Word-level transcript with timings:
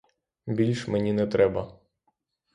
Більш 0.47 0.87
мені 0.87 1.13
не 1.13 1.27
треба. 1.27 1.79